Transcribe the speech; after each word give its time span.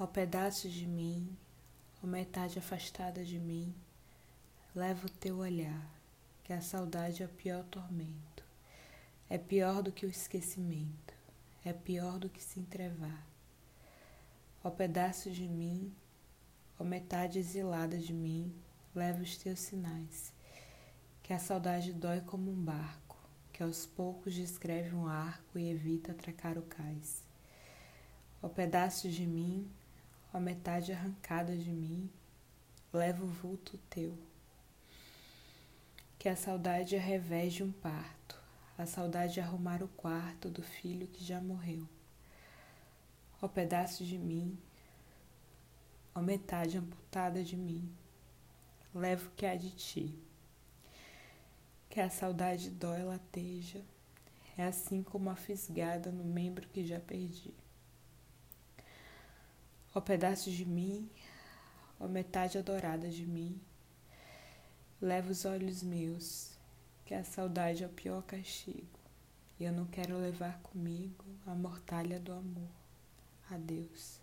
Ó 0.00 0.06
pedaço 0.06 0.68
de 0.68 0.86
mim, 0.86 1.36
ó 2.00 2.06
metade 2.06 2.56
afastada 2.56 3.24
de 3.24 3.36
mim, 3.36 3.74
leva 4.72 5.08
o 5.08 5.10
teu 5.10 5.38
olhar, 5.38 5.90
que 6.44 6.52
a 6.52 6.60
saudade 6.60 7.20
é 7.20 7.26
o 7.26 7.30
pior 7.30 7.64
tormento. 7.64 8.44
É 9.28 9.36
pior 9.36 9.82
do 9.82 9.90
que 9.90 10.06
o 10.06 10.08
esquecimento, 10.08 11.14
é 11.64 11.72
pior 11.72 12.16
do 12.20 12.28
que 12.28 12.40
se 12.40 12.60
entrevar. 12.60 13.26
Ó 14.62 14.70
pedaço 14.70 15.32
de 15.32 15.48
mim, 15.48 15.92
ó 16.78 16.84
metade 16.84 17.40
exilada 17.40 17.98
de 17.98 18.12
mim, 18.12 18.54
leva 18.94 19.20
os 19.20 19.36
teus 19.36 19.58
sinais, 19.58 20.32
que 21.24 21.32
a 21.32 21.40
saudade 21.40 21.92
dói 21.92 22.20
como 22.20 22.52
um 22.52 22.64
barco, 22.64 23.18
que 23.52 23.64
aos 23.64 23.84
poucos 23.84 24.32
descreve 24.32 24.94
um 24.94 25.08
arco 25.08 25.58
e 25.58 25.68
evita 25.68 26.12
atracar 26.12 26.56
o 26.56 26.62
cais. 26.62 27.24
Ó 28.40 28.48
pedaço 28.48 29.10
de 29.10 29.26
mim, 29.26 29.68
a 30.32 30.38
metade 30.38 30.92
arrancada 30.92 31.56
de 31.56 31.70
mim, 31.70 32.10
leva 32.92 33.24
o 33.24 33.28
vulto 33.28 33.78
teu. 33.88 34.16
Que 36.18 36.28
a 36.28 36.36
saudade 36.36 36.96
é 36.96 36.98
revés 36.98 37.54
de 37.54 37.62
um 37.62 37.72
parto, 37.72 38.38
a 38.76 38.84
saudade 38.84 39.40
arrumar 39.40 39.82
o 39.82 39.88
quarto 39.88 40.50
do 40.50 40.62
filho 40.62 41.06
que 41.06 41.24
já 41.24 41.40
morreu. 41.40 41.88
Ó 43.40 43.48
pedaço 43.48 44.04
de 44.04 44.18
mim, 44.18 44.58
ó 46.14 46.20
metade 46.20 46.76
amputada 46.76 47.42
de 47.42 47.56
mim, 47.56 47.90
leva 48.94 49.26
o 49.26 49.30
que 49.30 49.46
há 49.46 49.54
de 49.54 49.70
ti. 49.70 50.14
Que 51.88 52.00
a 52.00 52.10
saudade 52.10 52.68
dói 52.68 53.02
lateja, 53.02 53.80
é 54.58 54.64
assim 54.64 55.02
como 55.02 55.30
a 55.30 55.36
fisgada 55.36 56.12
no 56.12 56.24
membro 56.24 56.68
que 56.68 56.84
já 56.84 57.00
perdi. 57.00 57.54
Ó 59.98 60.00
pedaço 60.00 60.48
de 60.48 60.64
mim, 60.64 61.10
ó 61.98 62.06
metade 62.06 62.56
adorada 62.56 63.10
de 63.10 63.26
mim, 63.26 63.60
leva 65.02 65.32
os 65.32 65.44
olhos 65.44 65.82
meus, 65.82 66.56
que 67.04 67.12
a 67.12 67.24
saudade 67.24 67.82
é 67.82 67.86
o 67.88 67.90
pior 67.90 68.22
castigo, 68.22 68.96
e 69.58 69.64
eu 69.64 69.72
não 69.72 69.86
quero 69.86 70.16
levar 70.16 70.60
comigo 70.60 71.24
a 71.44 71.52
mortalha 71.52 72.20
do 72.20 72.30
amor. 72.32 72.70
Adeus. 73.50 74.20